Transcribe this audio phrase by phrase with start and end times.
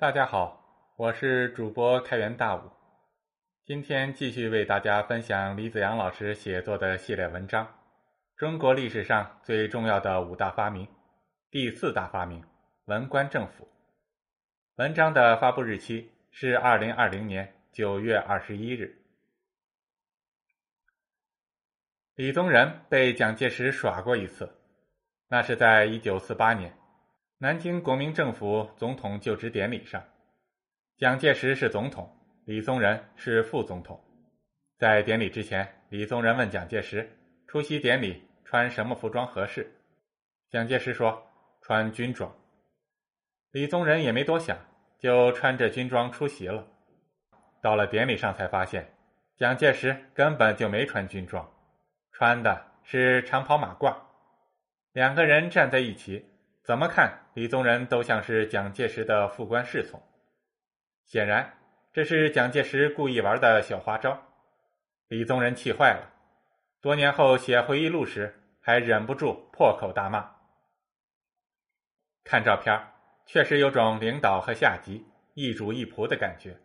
[0.00, 2.70] 大家好，我是主播开元大武，
[3.66, 7.66] 今天继续为大家分享李子阳老师写作的系列文章
[8.34, 10.86] 《中国历史上最重要的五大发明》
[11.50, 12.42] 第四大发明——
[12.88, 13.68] 文官政府。
[14.76, 19.04] 文章的发布日期是二零二零年九月二十一日。
[22.14, 24.50] 李宗仁被蒋介石耍过一次，
[25.28, 26.74] 那是在一九四八年。
[27.42, 30.04] 南京国民政府总统就职典礼上，
[30.98, 33.98] 蒋介石是总统，李宗仁是副总统。
[34.76, 37.16] 在典礼之前，李宗仁问蒋介石
[37.48, 39.74] ：“出席典礼穿什么服装合适？”
[40.52, 41.26] 蒋介石说
[41.64, 42.30] ：“穿军装。”
[43.52, 44.58] 李宗仁也没多想，
[44.98, 46.66] 就穿着军装出席了。
[47.62, 48.92] 到了典礼上，才发现
[49.38, 51.50] 蒋介石根本就没穿军装，
[52.12, 53.96] 穿的是长袍马褂。
[54.92, 56.26] 两个人站在一起。
[56.62, 60.02] 怎么看李宗仁都像是蒋介石的副官侍从，
[61.04, 61.58] 显然
[61.92, 64.20] 这是蒋介石故意玩的小花招。
[65.08, 66.12] 李宗仁气坏了，
[66.80, 70.36] 多年后写回忆录时还忍不住破口大骂。
[72.24, 72.80] 看照片，
[73.26, 75.04] 确实有种领导和下级
[75.34, 76.58] 一主一仆的感觉。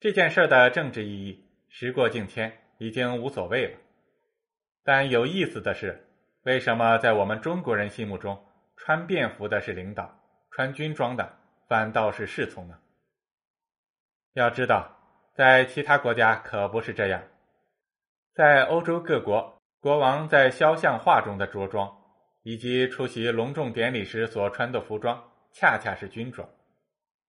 [0.00, 3.78] 这件事的政治意义，时过境迁，已经无所谓了。
[4.84, 6.06] 但有意思的是，
[6.44, 8.42] 为什么在我们中国人心目中？
[8.78, 10.18] 穿便服的是领导，
[10.52, 12.78] 穿军装的反倒是侍从呢。
[14.34, 14.96] 要知道，
[15.34, 17.20] 在其他国家可不是这样。
[18.34, 21.92] 在欧洲各国，国王在肖像画中的着装，
[22.44, 26.48] 以及出席隆重典礼时所穿的服装，恰恰是军装。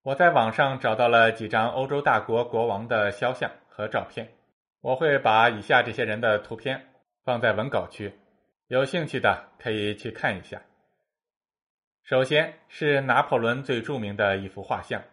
[0.04, 4.30] 我在网上找到了几张欧洲大国国王的肖像和照片，
[4.82, 6.94] 我会把以下这些人的图片
[7.26, 8.14] 放在文稿区，
[8.68, 10.62] 有兴趣的可以去看一下。
[12.10, 15.04] 首先是拿破仑最著名的一幅画像，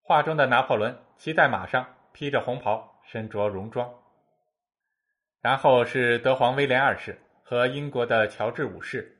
[0.00, 3.92] 画中的拿破仑骑在马上，披着红袍，身着戎装。
[5.42, 9.18] 然后是德皇威廉二世和英国的乔治五世，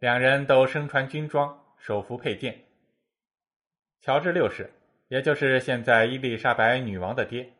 [0.00, 2.64] 两人都身穿军装，手扶佩剑。
[4.00, 4.72] 乔治六世，
[5.06, 7.52] 也就是现在伊丽莎白女王的爹。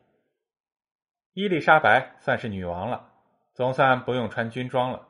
[1.31, 3.13] 伊丽莎白算是女王了，
[3.53, 5.07] 总算不用穿军装了，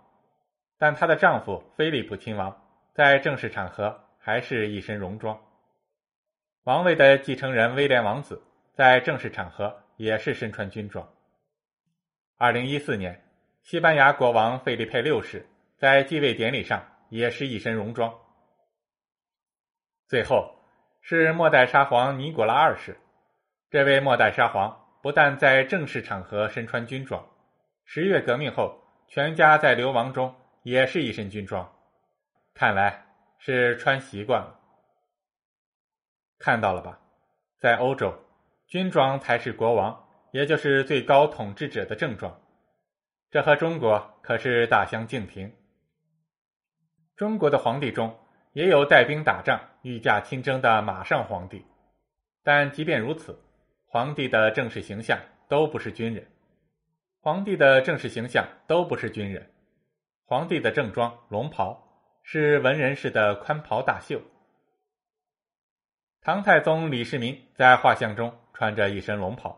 [0.78, 2.56] 但她的丈夫菲利普亲王。
[2.98, 5.40] 在正式场合还是一身戎装。
[6.64, 8.42] 王位的继承人威廉王子
[8.74, 11.08] 在正式场合也是身穿军装。
[12.40, 13.24] 二零一四年，
[13.62, 15.48] 西班牙国王费利佩六世
[15.78, 18.12] 在继位典礼上也是一身戎装。
[20.08, 20.56] 最后
[21.04, 23.00] 是末代沙皇尼古拉二世，
[23.70, 27.24] 这位末代沙皇不但在正式场合身穿军装，
[27.86, 31.72] 十月革命后全家在流亡中也是一身军装。
[32.58, 33.06] 看来
[33.38, 34.60] 是穿习惯了。
[36.40, 37.00] 看到了吧，
[37.60, 38.12] 在欧洲，
[38.66, 42.42] 军装才是国王，也就是最高统治者的正装。
[43.30, 45.54] 这和中国可是大相径庭。
[47.16, 48.18] 中国的皇帝中
[48.54, 51.64] 也有带兵打仗、御驾亲征的马上皇帝，
[52.42, 53.40] 但即便如此，
[53.86, 56.28] 皇帝的正式形象都不是军人。
[57.22, 59.48] 皇帝的正式形象都不是军人，
[60.26, 61.84] 皇帝的正装龙袍。
[62.30, 64.22] 是文人式的宽袍大袖。
[66.20, 69.58] 唐太宗李世民在画像中穿着一身龙袍。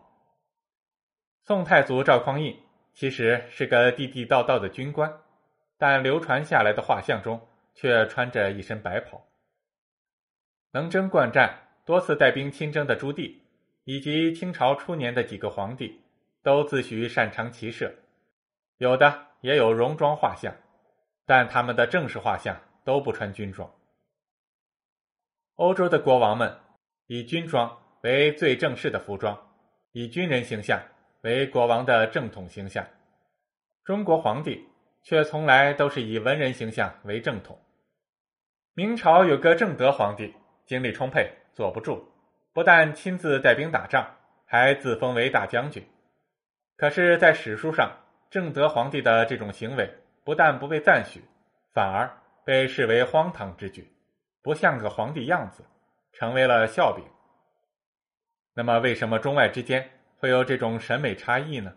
[1.42, 2.56] 宋太祖赵匡胤
[2.94, 5.12] 其实是个地地道道的军官，
[5.80, 7.42] 但流传下来的画像中
[7.74, 9.20] 却穿着一身白袍。
[10.70, 13.36] 能征惯战、多次带兵亲征的朱棣，
[13.84, 16.00] 以及清朝初年的几个皇帝，
[16.44, 17.92] 都自诩擅长骑射，
[18.78, 20.54] 有的也有戎装画像。
[21.30, 23.72] 但他们的正式画像都不穿军装。
[25.58, 26.58] 欧洲的国王们
[27.06, 29.40] 以军装为最正式的服装，
[29.92, 30.82] 以军人形象
[31.22, 32.84] 为国王的正统形象。
[33.84, 34.68] 中国皇帝
[35.04, 37.64] 却从来都是以文人形象为正统。
[38.74, 40.34] 明朝有个正德皇帝，
[40.66, 42.04] 精力充沛，坐不住，
[42.54, 44.18] 不但亲自带兵打仗，
[44.48, 45.88] 还自封为大将军。
[46.76, 47.96] 可是，在史书上，
[48.32, 49.88] 正德皇帝的这种行为。
[50.30, 51.24] 不但不被赞许，
[51.74, 52.08] 反而
[52.46, 53.92] 被视为荒唐之举，
[54.44, 55.64] 不像个皇帝样子，
[56.14, 57.04] 成为了笑柄。
[58.54, 59.90] 那么，为什么中外之间
[60.20, 61.76] 会有这种审美差异呢？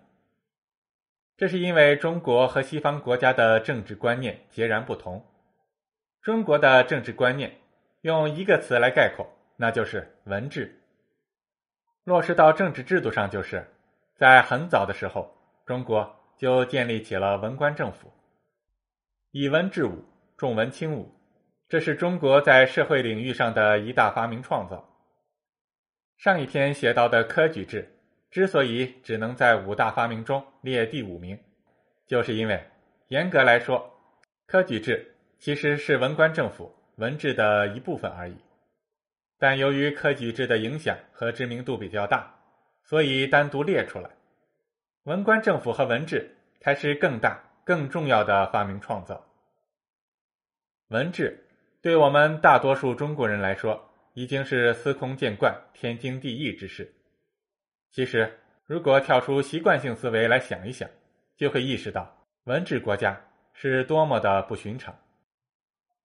[1.38, 5.26] 这是因为中国和西方国家的政治观念截然不同。
[6.20, 7.56] 中国的政治观念
[8.02, 9.26] 用一个词来概括，
[9.56, 10.78] 那就是文治。
[12.05, 13.66] 落实到政治制度上，就是
[14.14, 15.34] 在很早的时候，
[15.64, 18.12] 中国就建立起了文官政府。
[19.34, 20.05] 以文治武，
[20.37, 21.11] 重文轻武，
[21.67, 24.87] 这是中国在社会领域上的一大发明创造。
[26.19, 27.90] 上一篇写到的科举制
[28.31, 31.38] 之所以只能在五大发明中列第五名，
[32.06, 32.62] 就是因为
[33.08, 33.90] 严格来说，
[34.46, 38.37] 科举制其实是文官政府文治的一部分而已。
[39.38, 42.38] 但由于科举制的影响和知名度比较大，
[42.84, 44.11] 所以单独列出来。
[45.05, 49.24] 文官政府和文治才是更大、更重要的发明创造。
[50.88, 51.46] 文治
[51.80, 56.92] 对我们大多数中国人来说，已经是司空见惯、天经地义之事。
[57.90, 60.88] 其实，如果跳出习惯性思维来想一想，
[61.36, 62.14] 就会意识到
[62.44, 63.18] 文治国家
[63.52, 64.94] 是多么的不寻常。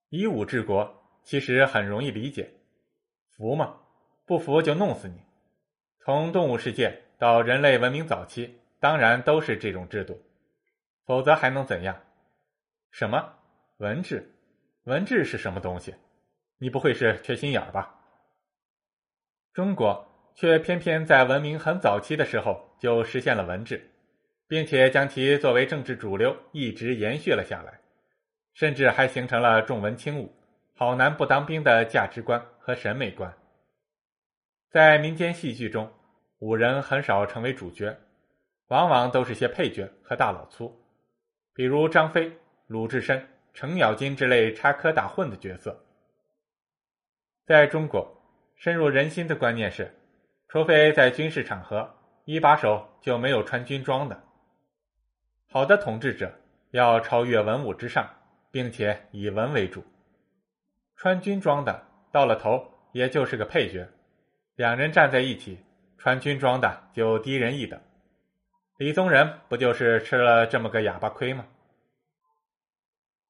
[0.10, 2.50] 以武治国其实很容易理解。
[3.32, 3.78] 服吗？
[4.26, 5.22] 不服就弄死你！
[6.00, 10.22] 从动物世界到人类文明早期，当然都是这种制度，
[11.08, 12.00] 否则还能怎样？
[12.92, 13.34] 什么
[13.78, 14.36] 文治？
[14.84, 15.96] 文治是什么东西？
[16.58, 17.96] 你不会是缺心眼儿吧？
[19.54, 20.06] 中国
[20.36, 23.90] 却偏偏在文明很早期的时候就实现了文治，
[24.50, 27.80] 并且将其作为政治主流一直延续了下来，
[28.54, 30.36] 甚至还形成了重文轻武。
[30.76, 33.34] 好男不当兵的价值观和审美观，
[34.70, 35.90] 在民间戏剧中，
[36.40, 37.98] 武人很少成为主角，
[38.68, 40.87] 往往都是些配角和大老粗，
[41.58, 42.32] 比如张飞、
[42.68, 45.84] 鲁智深、程咬金之类插科打诨的角色。
[47.48, 48.08] 在中国，
[48.56, 49.92] 深入人心的观念是，
[50.50, 51.92] 除非在军事场合，
[52.26, 54.24] 一把手就没有穿军装的。
[55.50, 56.32] 好的统治者
[56.70, 58.08] 要超越文武之上，
[58.52, 59.84] 并且以文为主。
[60.96, 63.90] 穿军装的到了头也就是个配角，
[64.58, 65.58] 两人站在一起，
[65.98, 67.82] 穿军装的就低人一等。
[68.78, 71.48] 李宗仁不就是吃了这么个哑巴亏吗？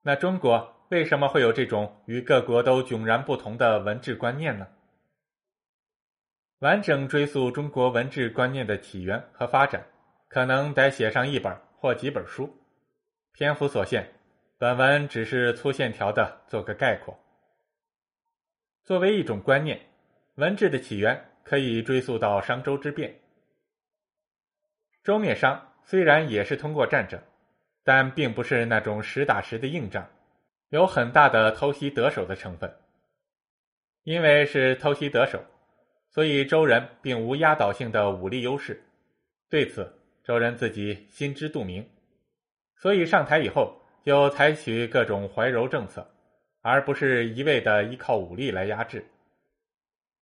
[0.02, 4.68] 那中国为什么会有这种与各国都迥然不同的文治观念呢？
[6.60, 9.86] 完整追溯中国文治观念的起源和发展，
[10.28, 12.54] 可能得写上一本或几本书。
[13.32, 14.06] 篇幅所限，
[14.58, 17.18] 本文只是粗线条的做个概括。
[18.84, 19.80] 作为一种观念，
[20.36, 23.18] 文治的起源可以追溯到商周之变。
[25.08, 27.18] 周灭商虽然也是通过战争，
[27.86, 30.06] 但并不是那种实打实的硬仗，
[30.68, 32.70] 有很大的偷袭得手的成分。
[34.04, 35.42] 因为是偷袭得手，
[36.10, 38.84] 所以周人并无压倒性的武力优势。
[39.50, 41.90] 对此，周人自己心知肚明，
[42.76, 46.06] 所以上台以后就采取各种怀柔政策。
[46.62, 49.08] 而不是一味的依靠武力来压制。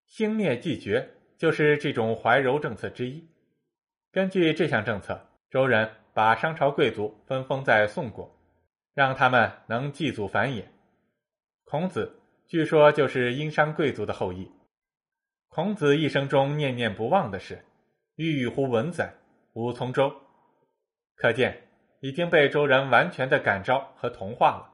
[0.06, 1.10] 兴灭继绝
[1.40, 3.28] 就是这种怀柔政策之一。
[4.16, 8.34] 根据这项政策，周人把商朝贵族分封在宋国，
[8.94, 10.64] 让他们能祭祖繁衍。
[11.66, 12.18] 孔子
[12.48, 14.50] 据说就是殷商贵族的后裔。
[15.50, 17.66] 孔子一生中念念不忘的是
[18.16, 19.14] “郁郁乎文哉，
[19.52, 20.10] 吾从周”，
[21.18, 21.68] 可见
[22.00, 24.72] 已经被周人完全的感召和同化了。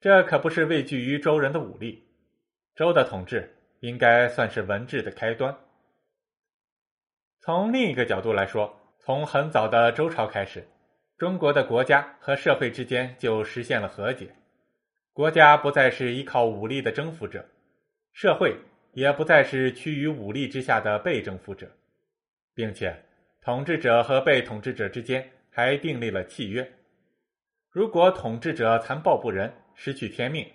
[0.00, 2.08] 这可不是畏惧于周人的武力，
[2.74, 5.54] 周的统治应该算是文治的开端。
[7.42, 10.68] 从另一个角度来说，从很早的周朝开始，
[11.16, 14.34] 中国的国家和社会之间就实现了和解，
[15.12, 17.44] 国家不再是依靠武力的征服者，
[18.12, 18.56] 社会
[18.92, 21.70] 也不再是趋于武力之下的被征服者，
[22.54, 22.94] 并且
[23.40, 26.70] 统治者和被统治者之间还订立了契约，
[27.70, 29.52] 如果统治者残暴不仁。
[29.82, 30.46] 失去天命，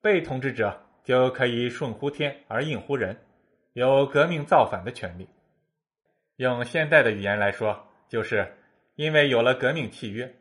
[0.00, 3.16] 被统治者就可以顺乎天而应乎人，
[3.72, 5.28] 有革命造反的权利。
[6.40, 8.56] 用现代的语言来说，就是
[8.94, 10.34] 因为有了革命契约，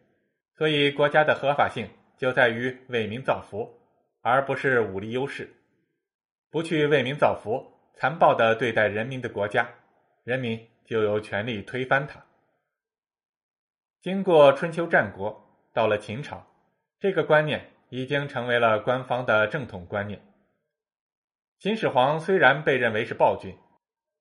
[0.55, 3.69] 所以国家的合法性就在于为民造福，
[4.21, 5.53] 而不是武力优势。
[6.49, 9.69] 不去为民造福，残暴的对待人民的国家，
[10.23, 12.23] 人民就有权利推翻它。
[14.01, 16.47] 经过春秋战国，到了秦朝，
[16.97, 17.69] 这个观念。
[17.91, 20.21] 已经成为了官方的正统观念。
[21.57, 23.57] 秦始皇虽然被认为是暴君，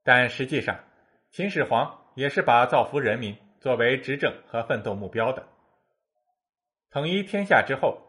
[0.02, 0.80] 但实际上，
[1.30, 5.46] 秦始皇也是把造福人民作为执政和奋斗目标的。
[6.90, 8.00] 统一天下之后，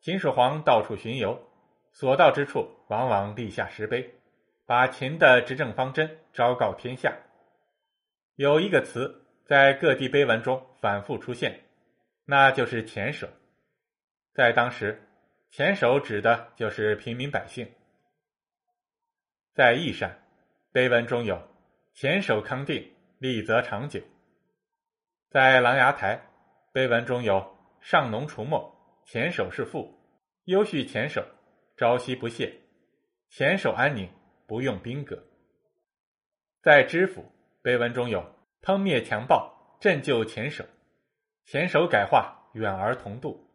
[0.00, 1.40] 秦始皇到处巡游，
[1.92, 4.14] 所到之处往往立下石碑，
[4.66, 7.16] 把秦的执政方针昭告天下。
[8.34, 11.60] 有一个词在各地碑文中反复出现，
[12.24, 13.28] 那就是“前首”。
[14.34, 15.08] 在当时，
[15.52, 17.70] 前首指的就是平民百姓。
[19.54, 20.20] 在义山，
[20.72, 21.40] 碑文中有
[21.94, 24.00] “前手康定，利则长久”。
[25.30, 26.20] 在琅琊台，
[26.72, 29.96] 碑文中有“上农除墨，前手是富，
[30.46, 31.24] 优恤前手，
[31.76, 32.52] 朝夕不懈，
[33.30, 34.10] 前手安宁，
[34.48, 35.22] 不用兵革”。
[36.62, 37.30] 在知府
[37.62, 38.28] 碑文中有
[38.60, 40.64] “烹灭强暴，振救前手，
[41.44, 43.48] 前手改化，远而同度”。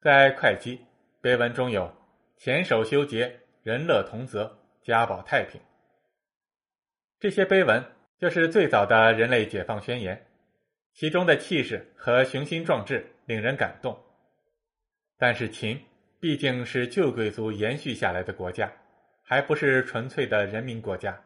[0.00, 0.86] 在会稽
[1.20, 1.92] 碑文中有
[2.38, 5.60] “前手修结，人乐同泽，家保太平”。
[7.24, 7.82] 这些碑文
[8.18, 10.26] 就是最早的人类解放宣言，
[10.92, 13.98] 其中的气势和雄心壮志令人感动。
[15.16, 15.80] 但是秦
[16.20, 18.70] 毕竟是旧贵族延续下来的国家，
[19.22, 21.18] 还不是纯粹的人民国家，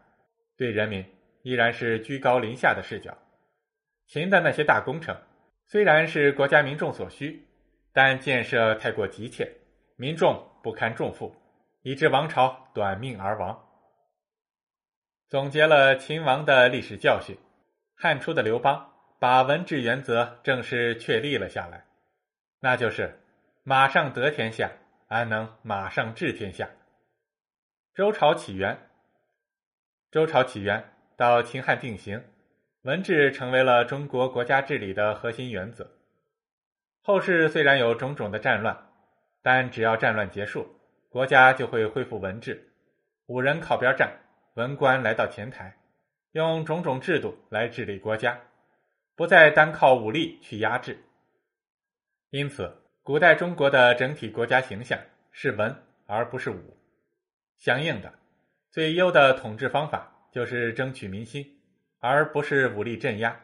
[0.57, 1.05] 对人民
[1.43, 3.19] 依然是居高临下的视角。
[4.07, 5.21] 秦的那些大工程
[5.67, 7.43] 虽然是国家民众所需，
[7.93, 9.51] 但建设太过急切，
[9.97, 11.35] 民众不堪重负，
[11.83, 13.65] 以致王朝短命而亡。
[15.29, 17.37] 总结了秦王的历史教训，
[17.95, 21.85] 汉初的刘邦把文治原则正式确立了下来，
[22.61, 23.21] 那就是
[23.63, 24.73] 马上得天下，
[25.07, 26.71] 安能马上治天下？
[27.95, 28.79] 周朝起源，
[30.11, 32.25] 周朝起源到秦汉定型，
[32.81, 35.91] 文治成为了中国国家治理的核心原则。
[37.03, 38.75] 后世虽然有种种的战乱，
[39.43, 40.67] 但只要战乱结束，
[41.11, 42.73] 国家就会恢复文治，
[43.27, 44.11] 五人靠边站。
[44.59, 45.77] 文官来到前台，
[46.33, 48.41] 用种种制度来治理国家，
[49.15, 50.99] 不再单靠武力去压制。
[52.31, 54.99] 因此，古代中国的整体国家形象
[55.31, 55.73] 是文
[56.07, 56.77] 而不是武。
[57.57, 58.13] 相应的，
[58.73, 61.47] 最优的统治方法就是争取民心，
[62.01, 63.41] 而不是武力镇压。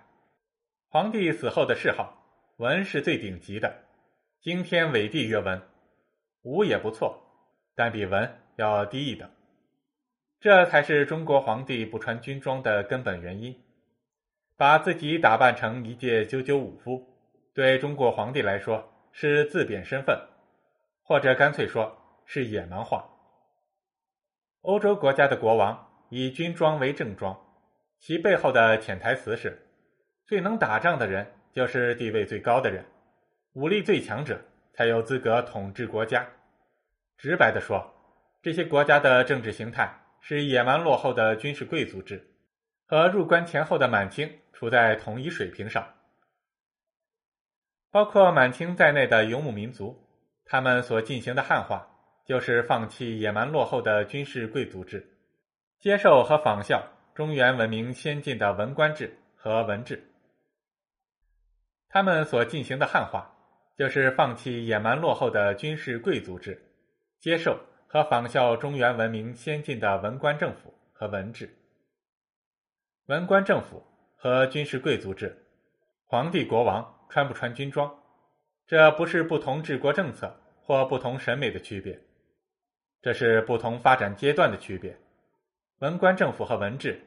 [0.89, 3.73] 皇帝死后的谥号，文是最顶级的，
[4.41, 5.63] 惊天伟地曰文，
[6.43, 7.23] 武也不错，
[7.77, 9.31] 但比文要低一等。
[10.45, 13.59] 这才是中国皇帝不穿军装的根本原因，
[14.59, 17.03] 把自己打扮成一介九九武夫，
[17.55, 20.15] 对中国皇帝来说是自贬身份，
[21.03, 21.97] 或者干脆说
[22.27, 23.09] 是野蛮化。
[24.61, 27.35] 欧洲国家的国王以军装为正装，
[27.99, 29.67] 其背后的潜台词是：
[30.27, 32.85] 最能打仗的人就是地位最高的人，
[33.55, 34.39] 武力最强者
[34.75, 36.29] 才有资格统治国家。
[37.17, 37.91] 直白的说，
[38.43, 40.04] 这些国家的政治形态。
[40.27, 42.27] 是野蛮落后的军事贵族制，
[42.87, 45.87] 和入关前后的满清处在同一水平上。
[47.91, 49.95] 包括满清在内的游牧民族，
[50.47, 51.87] 他们所进行的汉化，
[52.25, 55.07] 就是放弃野蛮落后的军事贵族制，
[55.79, 56.83] 接受和仿效
[57.15, 60.03] 中原文明先进的文官制和文治。
[61.91, 63.31] 他们所进行的汉化，
[63.77, 66.59] 就是放弃野蛮落后的军事贵族制，
[67.21, 67.61] 接受。
[67.95, 71.49] 和仿效中原文明先进的文官政府和文治，
[73.07, 73.81] 文官政府
[74.17, 75.47] 和军事贵族制，
[76.05, 77.97] 皇帝国王穿不穿军装，
[78.67, 81.97] 这不是不同治国政策或不同审美的区别，
[83.01, 84.99] 这是不同发展阶段的区别。
[85.79, 87.01] 文官政府和文治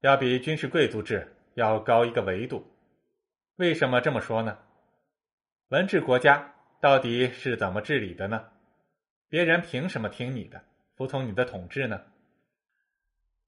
[0.00, 2.66] 要比军事贵族制要高一个维度。
[3.54, 4.58] 为什么这么说呢？
[5.68, 8.44] 文治国家到底是怎么治理的呢？
[9.34, 10.62] 别人凭什么听你的、
[10.94, 12.04] 服从你的统治呢？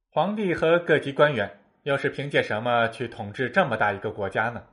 [0.09, 4.67] 皇帝和各级官员又是凭借什么去统治这么大一个国家呢？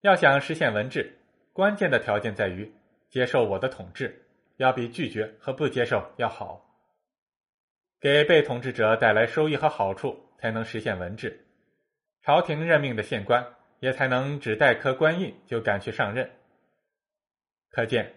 [0.00, 1.18] 要想实现文治，
[1.52, 2.72] 关键的条件在于
[3.10, 6.64] 接受我的统治，要比拒绝和不接受要好。
[8.00, 11.46] 给被统治者带来收益和好处，才能实现文治。
[12.22, 13.46] 朝廷任命的县官
[13.80, 16.30] 也才能只带颗官印就赶去上任。
[17.68, 18.10] 可见。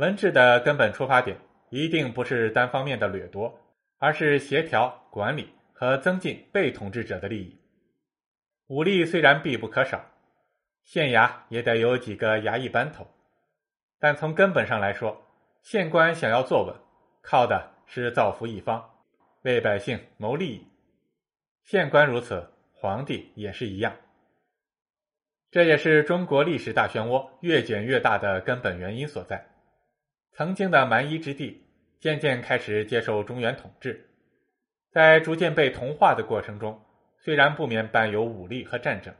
[0.00, 1.36] 文治的根本出发点
[1.68, 3.60] 一定不是单方面的掠夺，
[3.98, 7.60] 而是协调管理和增进被统治者的利益。
[8.68, 10.02] 武力虽然必不可少，
[10.84, 13.06] 县衙也得有几个衙役班头，
[13.98, 15.20] 但从根本上来说，
[15.60, 16.74] 县官想要坐稳，
[17.20, 18.82] 靠的是造福一方，
[19.42, 20.66] 为百姓谋利益。
[21.62, 23.94] 县官如此，皇帝也是一样。
[25.50, 29.46] 这也是中国历史大漩涡越卷越大的根本原因所在。
[30.40, 31.62] 曾经的蛮夷之地，
[32.00, 34.08] 渐渐开始接受中原统治，
[34.90, 36.80] 在逐渐被同化的过程中，
[37.18, 39.14] 虽然不免伴有武力和战争，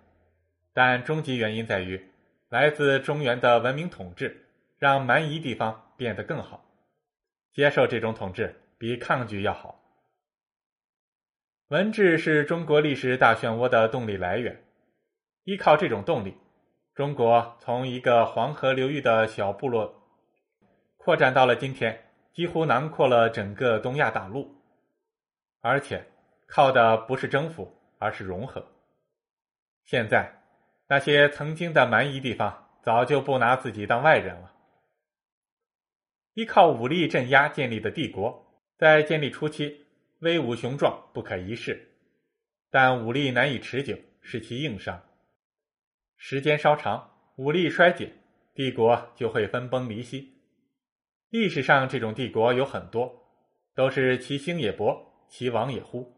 [0.73, 2.03] 但终极原因在于，
[2.49, 4.47] 来自中原的文明统治，
[4.79, 6.65] 让蛮夷地方变得更好。
[7.53, 9.79] 接受这种统治比抗拒要好。
[11.69, 14.65] 文治是中国历史大漩涡的动力来源，
[15.45, 16.35] 依靠这种动力，
[16.95, 20.00] 中国从一个黄河流域的小部落。
[21.02, 21.99] 扩展到了今天，
[22.35, 24.54] 几乎囊括了整个东亚大陆，
[25.62, 26.04] 而且
[26.47, 28.66] 靠的不是征服，而是融合。
[29.87, 30.42] 现在，
[30.88, 34.52] 那些曾经的蛮夷地方早就不拿自己当外人了。
[36.35, 39.87] 依靠武力镇压建立的帝国，在建立初期
[40.19, 41.95] 威武雄壮，不可一世，
[42.71, 45.02] 但武力难以持久，是其硬伤。
[46.19, 48.12] 时间稍长，武力衰减，
[48.52, 50.37] 帝国就会分崩离析。
[51.31, 53.11] 历史上这种帝国有很多，
[53.75, 56.13] 都是其兴也勃，其亡也忽。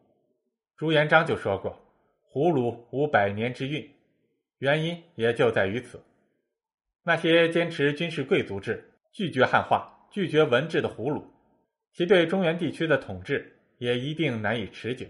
[0.75, 1.79] 朱元璋就说过
[2.25, 3.89] ：“胡虏无百年之运。”
[4.59, 6.03] 原因也就在于此。
[7.03, 11.23] 那些坚持军事贵族制、拒绝汉化、拒绝文治的胡虏，
[11.93, 15.05] 其对中原地区的统治也一定难以持久。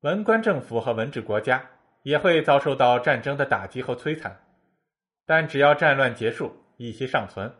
[0.00, 1.70] 文官政府和文治国家
[2.02, 4.44] 也会遭受到战争的打击和摧残，
[5.24, 7.50] 但只要战乱结束，一息尚存。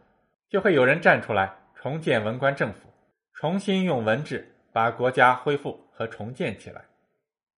[0.52, 2.80] 就会有人站出来重建文官政府，
[3.32, 6.84] 重新用文治把国家恢复和重建起来。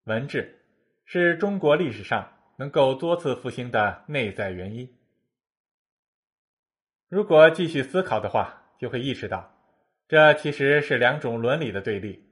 [0.05, 0.65] 文治
[1.05, 4.89] 是中国历史上能够多次复兴的内在原因。
[7.09, 9.53] 如果继续思考的话，就会意识到，
[10.07, 12.25] 这其实是两种伦理的对立。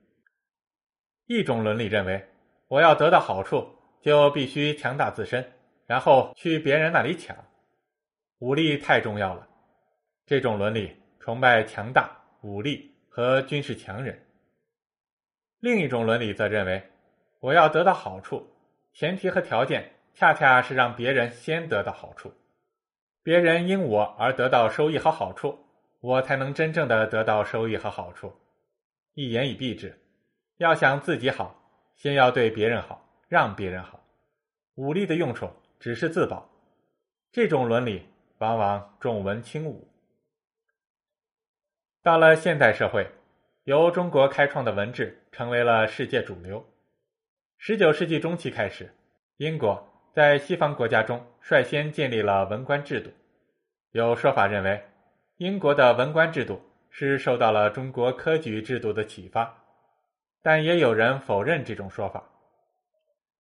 [1.27, 2.25] 一种伦理认为，
[2.69, 3.69] 我要得到好处，
[4.01, 5.45] 就必须强大自身，
[5.87, 7.37] 然后去别人那里抢，
[8.39, 9.49] 武力太重要了。
[10.25, 12.11] 这种伦理崇拜强大、
[12.43, 14.25] 武力和军事强人。
[15.59, 16.83] 另一种伦理则认为，
[17.41, 18.49] 我要得到好处，
[18.93, 22.33] 前提和条件恰恰是让别人先得到好处，
[23.23, 25.59] 别人因我而得到收益和好处，
[26.01, 28.33] 我才能真正的得到收益和好处。
[29.15, 29.99] 一言以蔽之，
[30.59, 31.55] 要想自己好，
[31.97, 34.01] 先要对别人好，让别人好。
[34.77, 36.49] 武力的用处只是自保。
[37.31, 38.07] 这种伦理
[38.39, 39.87] 往往重文轻武。
[42.03, 43.09] 到了现代社会，
[43.63, 46.67] 由中国开创的文治成为了世界主流。
[47.59, 48.93] 十九世纪中期开始，
[49.37, 53.09] 英国在西方国家中率先建立了文官制度。
[53.93, 54.83] 有说法认为，
[55.37, 59.63] 英国的文官制度是受到了中国科举制度的启发，
[60.43, 62.21] 但也有人否认这种说法。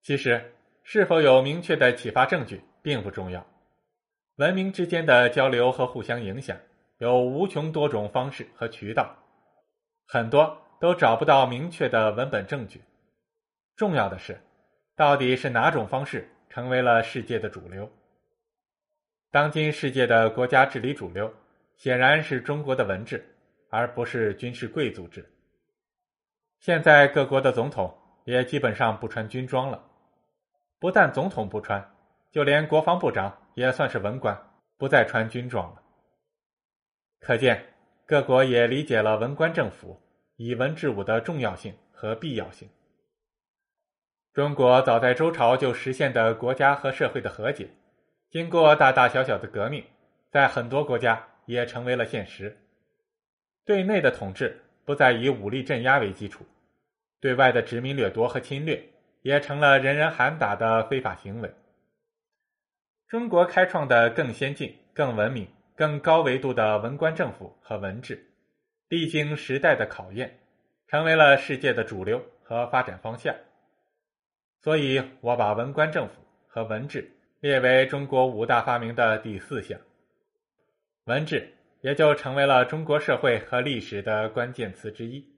[0.02, 3.44] 其实，是否有明确的启发证据并不重要，
[4.36, 6.56] 文明之间的交流和互相影响。
[7.02, 9.12] 有无穷多种方式和渠道，
[10.06, 12.80] 很多都找不到明确的文本证据。
[13.74, 14.40] 重要的是，
[14.94, 17.90] 到底是哪种方式成为了世界的主流？
[19.32, 21.34] 当今世界的国家治理主流，
[21.76, 23.34] 显然是中国的文治，
[23.68, 25.28] 而不是军事贵族制。
[26.60, 27.92] 现在各国的总统
[28.26, 29.84] 也基本上不穿军装了，
[30.78, 31.84] 不但总统不穿，
[32.30, 34.40] 就连国防部长也算是文官，
[34.78, 35.81] 不再穿军装了。
[37.24, 37.64] 可见，
[38.04, 40.00] 各国也理解了文官政府
[40.34, 42.68] 以文治武的重要性和必要性。
[44.32, 47.68] 中国早在周朝就实现的国家和社会的和解，
[48.28, 49.84] 经过大大小小的革命，
[50.32, 52.58] 在很多国家也成为了现实。
[53.64, 56.44] 对内的统治不再以武力镇压为基础，
[57.20, 58.82] 对外的殖民掠夺和侵略
[59.20, 61.54] 也成了人人喊打的非法行为。
[63.06, 65.46] 中国开创的更先进、更文明。
[65.82, 68.30] 更高维度的文官政府和文治，
[68.86, 70.38] 历经时代的考验，
[70.86, 73.34] 成为了世界的主流和发展方向。
[74.60, 76.14] 所以，我把文官政府
[76.46, 79.76] 和文治列为中国五大发明的第四项，
[81.06, 85.36] 文治也就成为了中国社会和历史的关键词之一。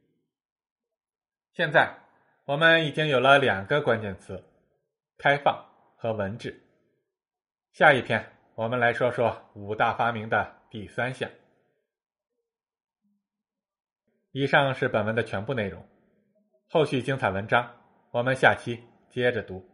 [1.55, 1.91] 现在，
[2.45, 4.45] 我们已经有了两个关键词：
[5.17, 5.65] 开放
[5.97, 6.61] 和文治。
[7.73, 8.34] 下一篇。
[8.57, 11.29] 我们来说说五大发明的第三项。
[14.31, 15.85] 以上是本文的全部内容，
[16.69, 17.69] 后续精彩文章
[18.13, 19.74] 我们下期接着读。